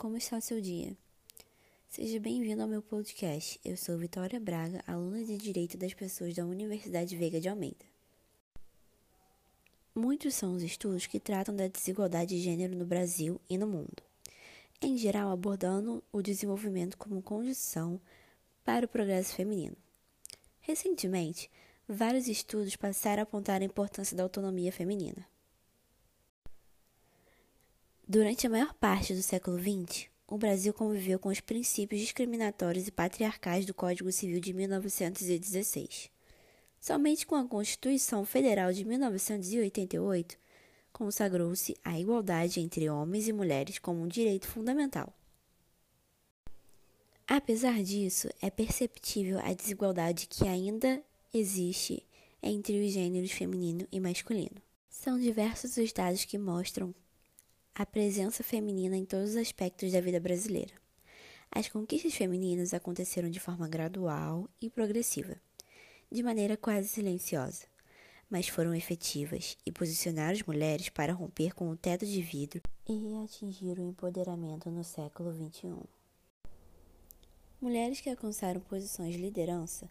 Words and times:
como 0.00 0.16
está 0.16 0.38
o 0.38 0.40
seu 0.40 0.62
dia? 0.62 0.96
Seja 1.86 2.18
bem-vindo 2.18 2.62
ao 2.62 2.68
meu 2.68 2.80
podcast. 2.80 3.60
Eu 3.62 3.76
sou 3.76 3.98
Vitória 3.98 4.40
Braga, 4.40 4.82
aluna 4.86 5.22
de 5.22 5.36
Direito 5.36 5.76
das 5.76 5.92
Pessoas 5.92 6.32
da 6.32 6.46
Universidade 6.46 7.14
Veiga 7.14 7.38
de 7.38 7.50
Almeida. 7.50 7.84
Muitos 9.94 10.34
são 10.34 10.54
os 10.54 10.62
estudos 10.62 11.06
que 11.06 11.20
tratam 11.20 11.54
da 11.54 11.68
desigualdade 11.68 12.34
de 12.34 12.40
gênero 12.40 12.74
no 12.74 12.86
Brasil 12.86 13.38
e 13.46 13.58
no 13.58 13.66
mundo, 13.66 14.02
em 14.80 14.96
geral 14.96 15.30
abordando 15.30 16.02
o 16.10 16.22
desenvolvimento 16.22 16.96
como 16.96 17.20
condição 17.20 18.00
para 18.64 18.86
o 18.86 18.88
progresso 18.88 19.34
feminino. 19.34 19.76
Recentemente, 20.62 21.50
vários 21.86 22.26
estudos 22.26 22.74
passaram 22.74 23.20
a 23.20 23.24
apontar 23.24 23.60
a 23.60 23.66
importância 23.66 24.16
da 24.16 24.22
autonomia 24.22 24.72
feminina. 24.72 25.28
Durante 28.12 28.44
a 28.44 28.50
maior 28.50 28.74
parte 28.74 29.14
do 29.14 29.22
século 29.22 29.56
XX, 29.56 30.08
o 30.26 30.36
Brasil 30.36 30.74
conviveu 30.74 31.16
com 31.16 31.28
os 31.28 31.38
princípios 31.38 32.00
discriminatórios 32.00 32.88
e 32.88 32.90
patriarcais 32.90 33.64
do 33.64 33.72
Código 33.72 34.10
Civil 34.10 34.40
de 34.40 34.52
1916. 34.52 36.10
Somente 36.80 37.24
com 37.24 37.36
a 37.36 37.46
Constituição 37.46 38.24
Federal 38.24 38.72
de 38.72 38.84
1988 38.84 40.36
consagrou-se 40.92 41.76
a 41.84 42.00
igualdade 42.00 42.58
entre 42.58 42.90
homens 42.90 43.28
e 43.28 43.32
mulheres 43.32 43.78
como 43.78 44.02
um 44.02 44.08
direito 44.08 44.48
fundamental. 44.48 45.14
Apesar 47.28 47.80
disso, 47.80 48.28
é 48.42 48.50
perceptível 48.50 49.38
a 49.38 49.52
desigualdade 49.52 50.26
que 50.26 50.48
ainda 50.48 51.00
existe 51.32 52.04
entre 52.42 52.84
os 52.84 52.90
gêneros 52.90 53.30
feminino 53.30 53.86
e 53.92 54.00
masculino. 54.00 54.60
São 54.88 55.16
diversos 55.16 55.76
os 55.76 55.92
dados 55.92 56.24
que 56.24 56.36
mostram 56.36 56.92
a 57.74 57.86
presença 57.86 58.42
feminina 58.42 58.96
em 58.96 59.04
todos 59.04 59.30
os 59.30 59.36
aspectos 59.36 59.92
da 59.92 60.00
vida 60.00 60.20
brasileira. 60.20 60.74
As 61.50 61.68
conquistas 61.68 62.14
femininas 62.14 62.74
aconteceram 62.74 63.30
de 63.30 63.40
forma 63.40 63.68
gradual 63.68 64.48
e 64.60 64.68
progressiva, 64.68 65.36
de 66.10 66.22
maneira 66.22 66.56
quase 66.56 66.88
silenciosa, 66.88 67.66
mas 68.28 68.48
foram 68.48 68.74
efetivas 68.74 69.56
e 69.64 69.72
posicionaram 69.72 70.32
as 70.32 70.42
mulheres 70.42 70.88
para 70.88 71.12
romper 71.12 71.54
com 71.54 71.68
o 71.68 71.76
teto 71.76 72.06
de 72.06 72.20
vidro 72.22 72.62
e 72.88 73.24
atingir 73.24 73.78
o 73.78 73.82
empoderamento 73.82 74.70
no 74.70 74.84
século 74.84 75.32
XXI. 75.32 75.74
Mulheres 77.60 78.00
que 78.00 78.10
alcançaram 78.10 78.60
posições 78.60 79.14
de 79.14 79.20
liderança 79.20 79.90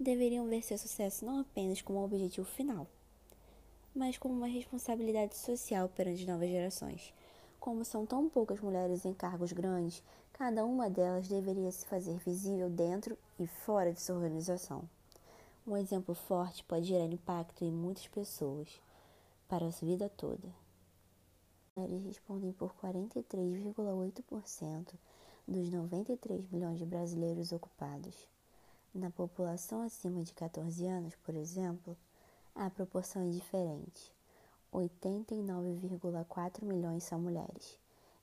deveriam 0.00 0.48
ver 0.48 0.62
seu 0.62 0.76
sucesso 0.76 1.24
não 1.24 1.40
apenas 1.40 1.80
como 1.80 2.02
objetivo 2.02 2.46
final, 2.46 2.88
mas 3.94 4.18
como 4.18 4.34
uma 4.34 4.46
responsabilidade 4.46 5.36
social 5.36 5.88
perante 5.88 6.26
novas 6.26 6.50
gerações. 6.50 7.14
Como 7.60 7.84
são 7.84 8.04
tão 8.04 8.28
poucas 8.28 8.60
mulheres 8.60 9.04
em 9.04 9.14
cargos 9.14 9.52
grandes, 9.52 10.02
cada 10.32 10.64
uma 10.64 10.90
delas 10.90 11.28
deveria 11.28 11.70
se 11.70 11.86
fazer 11.86 12.18
visível 12.18 12.68
dentro 12.68 13.16
e 13.38 13.46
fora 13.46 13.92
de 13.92 14.02
sua 14.02 14.16
organização. 14.16 14.82
Um 15.66 15.76
exemplo 15.76 16.14
forte 16.14 16.64
pode 16.64 16.86
gerar 16.86 17.06
impacto 17.06 17.64
em 17.64 17.70
muitas 17.70 18.08
pessoas 18.08 18.68
para 19.48 19.66
a 19.66 19.72
sua 19.72 19.88
vida 19.88 20.10
toda. 20.10 20.48
Mulheres 21.76 22.04
respondem 22.04 22.52
por 22.52 22.74
43,8% 22.74 24.94
dos 25.48 25.70
93 25.70 26.50
milhões 26.50 26.78
de 26.78 26.84
brasileiros 26.84 27.52
ocupados. 27.52 28.28
Na 28.94 29.10
população 29.10 29.82
acima 29.82 30.22
de 30.22 30.32
14 30.32 30.86
anos, 30.86 31.16
por 31.16 31.34
exemplo, 31.34 31.96
a 32.54 32.70
proporção 32.70 33.22
é 33.22 33.30
diferente. 33.30 34.12
89,4 34.72 36.64
milhões 36.64 37.04
são 37.04 37.20
mulheres, 37.20 37.78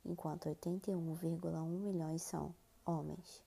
enquanto 0.06 0.50
81,1 0.50 1.66
milhões 1.68 2.22
são 2.22 2.54
homens. 2.86 3.42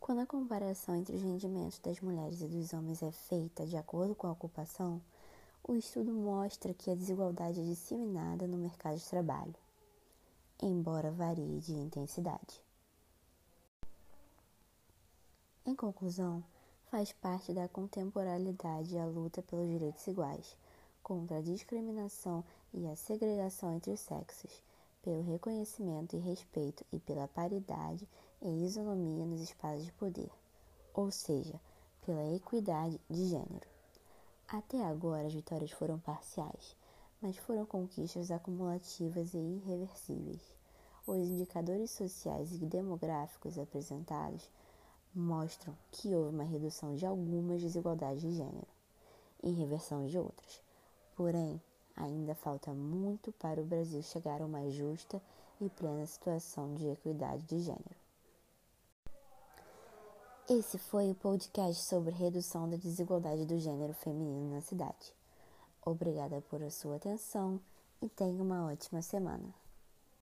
Quando 0.00 0.20
a 0.20 0.26
comparação 0.26 0.96
entre 0.96 1.16
os 1.16 1.22
rendimentos 1.22 1.78
das 1.78 2.00
mulheres 2.00 2.40
e 2.40 2.46
dos 2.46 2.72
homens 2.72 3.02
é 3.02 3.10
feita 3.10 3.66
de 3.66 3.76
acordo 3.76 4.14
com 4.14 4.26
a 4.26 4.32
ocupação, 4.32 5.00
o 5.62 5.74
estudo 5.74 6.12
mostra 6.12 6.72
que 6.72 6.90
a 6.90 6.94
desigualdade 6.94 7.60
é 7.60 7.64
disseminada 7.64 8.46
no 8.46 8.56
mercado 8.56 8.96
de 8.96 9.04
trabalho, 9.04 9.54
embora 10.62 11.10
varie 11.10 11.60
de 11.60 11.74
intensidade. 11.74 12.62
Em 15.66 15.74
conclusão, 15.74 16.42
faz 16.90 17.12
parte 17.12 17.52
da 17.52 17.68
contemporaneidade 17.68 18.96
a 18.96 19.04
luta 19.04 19.42
pelos 19.42 19.68
direitos 19.68 20.06
iguais, 20.06 20.56
contra 21.02 21.36
a 21.36 21.42
discriminação 21.42 22.42
e 22.72 22.86
a 22.86 22.96
segregação 22.96 23.74
entre 23.74 23.92
os 23.92 24.00
sexos, 24.00 24.62
pelo 25.02 25.22
reconhecimento 25.22 26.16
e 26.16 26.18
respeito 26.18 26.84
e 26.90 26.98
pela 26.98 27.28
paridade 27.28 28.08
e 28.40 28.64
isonomia 28.64 29.26
nos 29.26 29.42
espaços 29.42 29.84
de 29.84 29.92
poder, 29.92 30.30
ou 30.94 31.10
seja, 31.10 31.60
pela 32.06 32.34
equidade 32.34 32.98
de 33.08 33.26
gênero. 33.26 33.68
Até 34.48 34.82
agora 34.82 35.26
as 35.26 35.34
vitórias 35.34 35.72
foram 35.72 35.98
parciais, 35.98 36.74
mas 37.20 37.36
foram 37.36 37.66
conquistas 37.66 38.30
acumulativas 38.30 39.34
e 39.34 39.38
irreversíveis. 39.38 40.40
Os 41.06 41.18
indicadores 41.18 41.90
sociais 41.90 42.52
e 42.52 42.64
demográficos 42.64 43.58
apresentados 43.58 44.48
mostram 45.14 45.74
que 45.90 46.14
houve 46.14 46.34
uma 46.34 46.44
redução 46.44 46.94
de 46.94 47.06
algumas 47.06 47.60
desigualdades 47.60 48.22
de 48.22 48.32
gênero 48.32 48.66
e 49.42 49.50
reversão 49.50 50.06
de 50.06 50.18
outras. 50.18 50.60
Porém, 51.16 51.60
ainda 51.96 52.34
falta 52.34 52.72
muito 52.72 53.32
para 53.32 53.60
o 53.60 53.64
Brasil 53.64 54.02
chegar 54.02 54.40
a 54.40 54.46
uma 54.46 54.70
justa 54.70 55.20
e 55.60 55.68
plena 55.68 56.06
situação 56.06 56.74
de 56.74 56.86
equidade 56.88 57.42
de 57.44 57.60
gênero. 57.60 57.96
Esse 60.48 60.78
foi 60.78 61.10
o 61.10 61.14
podcast 61.14 61.84
sobre 61.84 62.10
redução 62.10 62.70
da 62.70 62.76
desigualdade 62.76 63.44
do 63.44 63.58
gênero 63.58 63.92
feminino 63.92 64.54
na 64.54 64.62
cidade. 64.62 65.12
Obrigada 65.84 66.40
por 66.48 66.60
sua 66.70 66.96
atenção 66.96 67.60
e 68.00 68.08
tenha 68.08 68.42
uma 68.42 68.64
ótima 68.70 69.02
semana. 69.02 69.67